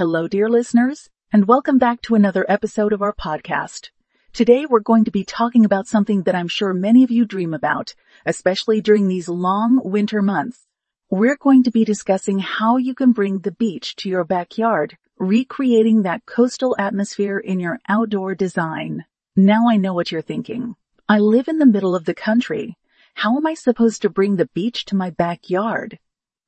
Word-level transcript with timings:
Hello, 0.00 0.26
dear 0.26 0.48
listeners, 0.48 1.10
and 1.30 1.46
welcome 1.46 1.76
back 1.76 2.00
to 2.00 2.14
another 2.14 2.46
episode 2.48 2.94
of 2.94 3.02
our 3.02 3.12
podcast. 3.12 3.90
Today 4.32 4.64
we're 4.64 4.80
going 4.80 5.04
to 5.04 5.10
be 5.10 5.24
talking 5.24 5.66
about 5.66 5.86
something 5.86 6.22
that 6.22 6.34
I'm 6.34 6.48
sure 6.48 6.72
many 6.72 7.04
of 7.04 7.10
you 7.10 7.26
dream 7.26 7.52
about, 7.52 7.94
especially 8.24 8.80
during 8.80 9.08
these 9.08 9.28
long 9.28 9.78
winter 9.84 10.22
months. 10.22 10.66
We're 11.10 11.36
going 11.36 11.64
to 11.64 11.70
be 11.70 11.84
discussing 11.84 12.38
how 12.38 12.78
you 12.78 12.94
can 12.94 13.12
bring 13.12 13.40
the 13.40 13.52
beach 13.52 13.94
to 13.96 14.08
your 14.08 14.24
backyard, 14.24 14.96
recreating 15.18 16.00
that 16.04 16.24
coastal 16.24 16.74
atmosphere 16.78 17.36
in 17.36 17.60
your 17.60 17.78
outdoor 17.86 18.34
design. 18.34 19.04
Now 19.36 19.68
I 19.68 19.76
know 19.76 19.92
what 19.92 20.10
you're 20.10 20.22
thinking. 20.22 20.76
I 21.10 21.18
live 21.18 21.46
in 21.46 21.58
the 21.58 21.66
middle 21.66 21.94
of 21.94 22.06
the 22.06 22.14
country. 22.14 22.78
How 23.12 23.36
am 23.36 23.46
I 23.46 23.52
supposed 23.52 24.00
to 24.00 24.08
bring 24.08 24.36
the 24.36 24.48
beach 24.54 24.86
to 24.86 24.96
my 24.96 25.10
backyard? 25.10 25.98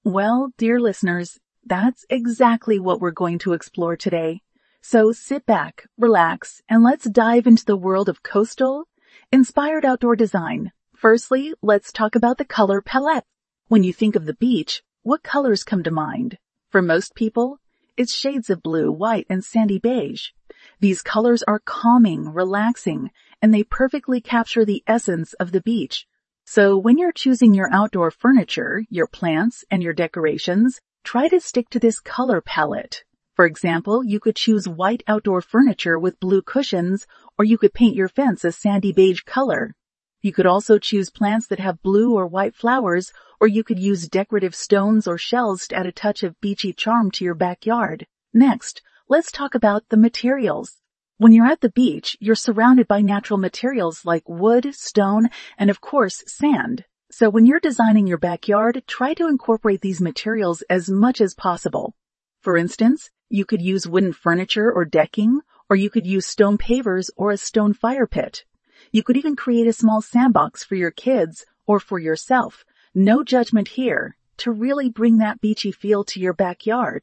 Well, 0.05 0.55
dear 0.57 0.80
listeners, 0.80 1.39
that's 1.65 2.05
exactly 2.11 2.79
what 2.79 3.01
we're 3.01 3.11
going 3.11 3.39
to 3.41 3.53
explore 3.53 3.97
today. 3.97 4.43
So 4.81 5.13
sit 5.13 5.46
back, 5.46 5.86
relax, 5.96 6.61
and 6.69 6.82
let's 6.82 7.09
dive 7.09 7.46
into 7.46 7.64
the 7.64 7.77
world 7.77 8.09
of 8.09 8.23
coastal, 8.23 8.89
inspired 9.31 9.85
outdoor 9.85 10.17
design. 10.17 10.72
Firstly, 10.96 11.55
let's 11.63 11.93
talk 11.93 12.14
about 12.14 12.39
the 12.39 12.45
color 12.45 12.81
palette. 12.81 13.25
When 13.69 13.85
you 13.85 13.93
think 13.93 14.17
of 14.17 14.27
the 14.27 14.35
beach, 14.35 14.83
what 15.03 15.22
colors 15.22 15.64
come 15.64 15.83
to 15.85 15.91
mind? 15.91 16.39
For 16.71 16.83
most 16.83 17.14
people, 17.14 17.59
it's 17.97 18.14
shades 18.14 18.50
of 18.50 18.63
blue, 18.63 18.91
white, 18.91 19.27
and 19.29 19.44
sandy 19.44 19.79
beige. 19.79 20.29
These 20.81 21.03
colors 21.03 21.43
are 21.44 21.61
calming, 21.61 22.33
relaxing, 22.33 23.11
and 23.41 23.53
they 23.53 23.63
perfectly 23.63 24.21
capture 24.21 24.64
the 24.64 24.83
essence 24.86 25.33
of 25.35 25.53
the 25.53 25.61
beach. 25.61 26.07
So 26.44 26.77
when 26.77 26.99
you're 26.99 27.13
choosing 27.13 27.55
your 27.55 27.72
outdoor 27.72 28.11
furniture, 28.11 28.85
your 28.91 29.07
plants, 29.07 29.64
and 29.71 29.83
your 29.83 29.93
decorations, 29.93 30.81
try 31.05 31.29
to 31.29 31.41
stick 31.41 31.69
to 31.71 31.79
this 31.79 32.01
color 32.01 32.41
palette. 32.41 33.05
For 33.34 33.47
example, 33.47 34.05
you 34.05 34.20
could 34.20 34.37
choose 34.37 34.69
white 34.69 35.03
outdoor 35.06 35.41
furniture 35.41 35.98
with 35.98 36.20
blue 36.20 36.42
cushions, 36.42 37.06
or 37.39 37.44
you 37.44 37.56
could 37.59 37.72
paint 37.72 37.97
your 37.97 38.09
fence 38.09 38.44
a 38.44 38.53
sandy 38.53 38.92
beige 38.92 39.22
color. 39.22 39.75
You 40.20 40.33
could 40.33 40.47
also 40.47 40.78
choose 40.78 41.11
plants 41.11 41.47
that 41.48 41.59
have 41.59 41.83
blue 41.83 42.14
or 42.14 42.27
white 42.27 42.55
flowers, 42.55 43.12
or 43.41 43.48
you 43.48 43.64
could 43.64 43.78
use 43.78 44.06
decorative 44.09 44.55
stones 44.55 45.09
or 45.09 45.19
shells 45.19 45.67
to 45.69 45.77
add 45.77 45.86
a 45.86 45.92
touch 45.92 46.22
of 46.22 46.41
beachy 46.41 46.72
charm 46.72 47.11
to 47.12 47.25
your 47.25 47.34
backyard. 47.34 48.06
Next, 48.33 48.83
let's 49.09 49.33
talk 49.33 49.55
about 49.55 49.89
the 49.89 49.97
materials. 49.97 50.77
When 51.16 51.33
you're 51.33 51.47
at 51.47 51.61
the 51.61 51.70
beach, 51.70 52.16
you're 52.20 52.34
surrounded 52.34 52.87
by 52.87 53.00
natural 53.00 53.39
materials 53.39 54.05
like 54.05 54.28
wood, 54.28 54.75
stone, 54.75 55.31
and 55.59 55.70
of 55.70 55.81
course, 55.81 56.22
sand. 56.27 56.84
So 57.14 57.28
when 57.28 57.44
you're 57.44 57.60
designing 57.60 58.06
your 58.06 58.16
backyard, 58.16 58.82
try 58.86 59.12
to 59.14 59.28
incorporate 59.28 59.82
these 59.82 60.00
materials 60.00 60.62
as 60.70 60.88
much 60.88 61.20
as 61.20 61.34
possible. 61.34 61.94
For 62.41 62.56
instance, 62.56 63.10
you 63.28 63.44
could 63.44 63.60
use 63.60 63.86
wooden 63.86 64.14
furniture 64.14 64.72
or 64.72 64.86
decking, 64.86 65.42
or 65.69 65.77
you 65.77 65.91
could 65.91 66.06
use 66.06 66.24
stone 66.24 66.56
pavers 66.56 67.10
or 67.14 67.30
a 67.30 67.36
stone 67.36 67.74
fire 67.74 68.06
pit. 68.06 68.46
You 68.92 69.02
could 69.02 69.19
even 69.19 69.36
create 69.36 69.66
a 69.66 69.74
small 69.74 70.00
sandbox 70.00 70.64
for 70.64 70.74
your 70.74 70.91
kids 70.91 71.44
or 71.66 71.78
for 71.78 71.98
yourself. 71.98 72.64
No 72.94 73.22
judgment 73.22 73.69
here 73.69 74.16
to 74.38 74.50
really 74.50 74.88
bring 74.88 75.19
that 75.19 75.42
beachy 75.42 75.70
feel 75.70 76.04
to 76.04 76.19
your 76.19 76.32
backyard. 76.32 77.02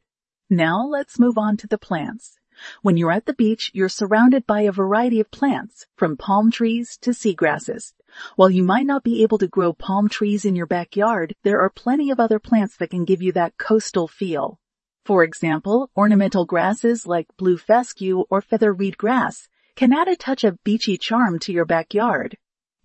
Now 0.50 0.84
let's 0.84 1.20
move 1.20 1.38
on 1.38 1.56
to 1.58 1.68
the 1.68 1.78
plants. 1.78 2.39
When 2.82 2.96
you're 2.96 3.12
at 3.12 3.26
the 3.26 3.34
beach, 3.34 3.70
you're 3.74 3.88
surrounded 3.88 4.46
by 4.46 4.62
a 4.62 4.72
variety 4.72 5.20
of 5.20 5.30
plants, 5.30 5.86
from 5.96 6.16
palm 6.16 6.50
trees 6.50 6.96
to 7.02 7.10
seagrasses. 7.10 7.92
While 8.36 8.50
you 8.50 8.62
might 8.62 8.86
not 8.86 9.04
be 9.04 9.22
able 9.22 9.38
to 9.38 9.46
grow 9.46 9.72
palm 9.72 10.08
trees 10.08 10.44
in 10.44 10.56
your 10.56 10.66
backyard, 10.66 11.34
there 11.42 11.60
are 11.60 11.70
plenty 11.70 12.10
of 12.10 12.20
other 12.20 12.38
plants 12.38 12.76
that 12.76 12.90
can 12.90 13.04
give 13.04 13.22
you 13.22 13.32
that 13.32 13.56
coastal 13.56 14.08
feel. 14.08 14.58
For 15.04 15.24
example, 15.24 15.90
ornamental 15.96 16.44
grasses 16.44 17.06
like 17.06 17.26
blue 17.36 17.56
fescue 17.56 18.24
or 18.30 18.40
feather 18.40 18.72
reed 18.72 18.98
grass 18.98 19.48
can 19.76 19.92
add 19.92 20.08
a 20.08 20.16
touch 20.16 20.44
of 20.44 20.62
beachy 20.62 20.98
charm 20.98 21.38
to 21.40 21.52
your 21.52 21.64
backyard. 21.64 22.36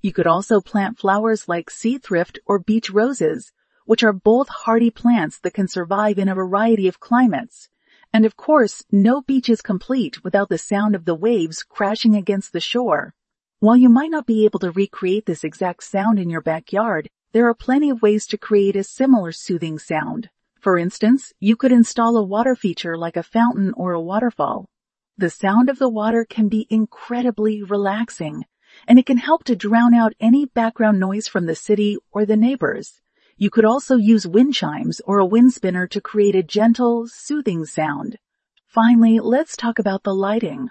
You 0.02 0.14
could 0.14 0.28
also 0.28 0.62
plant 0.62 1.00
flowers 1.00 1.50
like 1.50 1.70
sea 1.70 1.98
thrift 1.98 2.40
or 2.46 2.60
beach 2.60 2.90
roses, 2.90 3.52
which 3.86 4.04
are 4.04 4.14
both 4.14 4.48
hardy 4.50 4.92
plants 4.92 5.40
that 5.40 5.54
can 5.54 5.68
survive 5.68 6.18
in 6.18 6.30
a 6.30 6.36
variety 6.36 6.88
of 6.88 7.00
climates. 7.00 7.70
And 8.16 8.26
of 8.26 8.38
course, 8.38 8.82
no 8.94 9.22
beach 9.22 9.50
is 9.50 9.62
complete 9.62 10.24
without 10.24 10.48
the 10.48 10.58
sound 10.58 10.96
of 10.96 11.04
the 11.04 11.14
waves 11.14 11.64
crashing 11.64 12.16
against 12.16 12.54
the 12.54 12.62
shore. 12.62 13.14
While 13.60 13.76
you 13.76 13.90
might 13.90 14.10
not 14.10 14.26
be 14.26 14.46
able 14.46 14.60
to 14.60 14.72
recreate 14.72 15.26
this 15.26 15.44
exact 15.44 15.84
sound 15.84 16.18
in 16.18 16.30
your 16.30 16.40
backyard, 16.40 17.10
there 17.34 17.46
are 17.50 17.54
plenty 17.54 17.90
of 17.90 18.02
ways 18.02 18.26
to 18.28 18.38
create 18.38 18.78
a 18.78 18.86
similar 18.86 19.34
soothing 19.34 19.78
sound. 19.80 20.30
For 20.62 20.78
instance, 20.78 21.34
you 21.42 21.58
could 21.58 21.74
install 21.74 22.16
a 22.16 22.24
water 22.24 22.56
feature 22.56 22.98
like 22.98 23.18
a 23.18 23.22
fountain 23.22 23.74
or 23.76 23.92
a 23.92 24.02
waterfall. 24.02 24.70
The 25.18 25.30
sound 25.30 25.70
of 25.70 25.78
the 25.78 25.90
water 25.90 26.24
can 26.24 26.48
be 26.48 26.68
incredibly 26.70 27.64
relaxing, 27.64 28.46
and 28.88 28.98
it 28.98 29.06
can 29.06 29.18
help 29.18 29.44
to 29.44 29.58
drown 29.58 29.94
out 29.94 30.14
any 30.22 30.46
background 30.46 31.02
noise 31.02 31.28
from 31.28 31.48
the 31.48 31.54
city 31.56 31.98
or 32.14 32.26
the 32.26 32.38
neighbors. 32.38 33.02
You 33.38 33.50
could 33.50 33.66
also 33.66 33.98
use 33.98 34.26
wind 34.26 34.54
chimes 34.54 35.02
or 35.02 35.20
a 35.20 35.26
wind 35.26 35.52
spinner 35.52 35.88
to 35.88 36.00
create 36.00 36.36
a 36.36 36.44
gentle, 36.44 37.06
soothing 37.08 37.66
sound. 37.66 38.18
Finally, 38.66 39.20
let's 39.20 39.58
talk 39.58 39.78
about 39.78 40.04
the 40.04 40.16
lighting. 40.16 40.70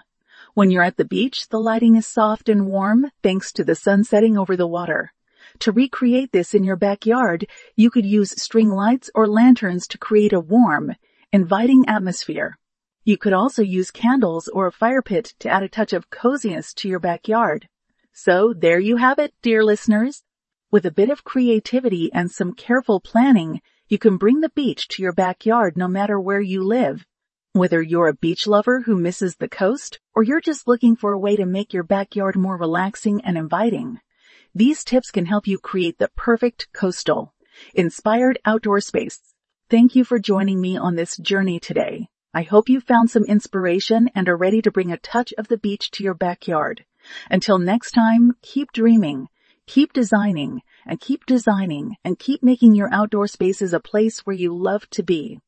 When 0.55 0.71
you're 0.71 0.81
at 0.81 0.97
the 0.97 1.05
beach, 1.05 1.49
the 1.49 1.59
lighting 1.59 1.95
is 1.95 2.07
soft 2.07 2.49
and 2.49 2.65
warm 2.65 3.11
thanks 3.21 3.51
to 3.53 3.63
the 3.63 3.75
sun 3.75 4.03
setting 4.03 4.35
over 4.35 4.57
the 4.57 4.65
water. 4.65 5.13
To 5.59 5.71
recreate 5.71 6.31
this 6.31 6.55
in 6.55 6.63
your 6.63 6.75
backyard, 6.75 7.45
you 7.75 7.91
could 7.91 8.05
use 8.05 8.41
string 8.41 8.69
lights 8.69 9.11
or 9.13 9.27
lanterns 9.27 9.85
to 9.89 9.99
create 9.99 10.33
a 10.33 10.39
warm, 10.39 10.95
inviting 11.31 11.85
atmosphere. 11.87 12.57
You 13.03 13.17
could 13.17 13.33
also 13.33 13.61
use 13.61 13.91
candles 13.91 14.47
or 14.47 14.65
a 14.65 14.71
fire 14.71 15.03
pit 15.03 15.35
to 15.37 15.49
add 15.49 15.61
a 15.61 15.69
touch 15.69 15.93
of 15.93 16.09
coziness 16.09 16.73
to 16.75 16.89
your 16.89 16.99
backyard. 16.99 17.69
So 18.11 18.55
there 18.57 18.79
you 18.79 18.97
have 18.97 19.19
it, 19.19 19.35
dear 19.43 19.63
listeners. 19.63 20.23
With 20.75 20.85
a 20.85 20.91
bit 20.91 21.09
of 21.09 21.23
creativity 21.23 22.11
and 22.11 22.29
some 22.29 22.51
careful 22.51 22.99
planning, 22.99 23.61
you 23.87 23.97
can 23.97 24.17
bring 24.17 24.41
the 24.41 24.49
beach 24.49 24.89
to 24.89 25.01
your 25.01 25.13
backyard 25.13 25.77
no 25.77 25.87
matter 25.87 26.19
where 26.19 26.41
you 26.41 26.65
live. 26.65 27.05
Whether 27.53 27.81
you're 27.81 28.09
a 28.09 28.13
beach 28.13 28.45
lover 28.45 28.81
who 28.81 28.97
misses 28.97 29.37
the 29.37 29.47
coast 29.47 30.01
or 30.13 30.23
you're 30.23 30.41
just 30.41 30.67
looking 30.67 30.97
for 30.97 31.13
a 31.13 31.17
way 31.17 31.37
to 31.37 31.45
make 31.45 31.71
your 31.71 31.83
backyard 31.83 32.35
more 32.35 32.57
relaxing 32.57 33.21
and 33.23 33.37
inviting. 33.37 34.01
These 34.53 34.83
tips 34.83 35.11
can 35.11 35.25
help 35.27 35.47
you 35.47 35.59
create 35.59 35.97
the 35.97 36.09
perfect 36.17 36.67
coastal, 36.73 37.33
inspired 37.73 38.37
outdoor 38.43 38.81
space. 38.81 39.21
Thank 39.69 39.95
you 39.95 40.03
for 40.03 40.19
joining 40.19 40.59
me 40.59 40.75
on 40.75 40.97
this 40.97 41.15
journey 41.15 41.57
today. 41.57 42.09
I 42.33 42.41
hope 42.41 42.67
you 42.67 42.81
found 42.81 43.09
some 43.09 43.23
inspiration 43.23 44.09
and 44.13 44.27
are 44.27 44.35
ready 44.35 44.61
to 44.63 44.71
bring 44.71 44.91
a 44.91 44.97
touch 44.97 45.33
of 45.37 45.47
the 45.47 45.57
beach 45.57 45.89
to 45.91 46.03
your 46.03 46.15
backyard. 46.15 46.83
Until 47.31 47.59
next 47.59 47.91
time, 47.91 48.33
keep 48.41 48.73
dreaming, 48.73 49.29
keep 49.67 49.93
designing, 49.93 50.61
and 50.85 50.99
keep 50.99 51.25
designing 51.25 51.95
and 52.03 52.19
keep 52.19 52.43
making 52.43 52.75
your 52.75 52.89
outdoor 52.93 53.27
spaces 53.27 53.73
a 53.73 53.79
place 53.79 54.19
where 54.19 54.35
you 54.35 54.55
love 54.55 54.89
to 54.91 55.03
be. 55.03 55.39